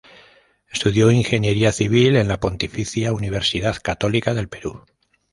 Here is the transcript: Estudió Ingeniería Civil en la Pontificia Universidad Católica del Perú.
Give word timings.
Estudió 0.71 1.11
Ingeniería 1.11 1.71
Civil 1.71 2.15
en 2.15 2.27
la 2.27 2.39
Pontificia 2.39 3.13
Universidad 3.13 3.77
Católica 3.79 4.33
del 4.33 4.49
Perú. 4.49 4.83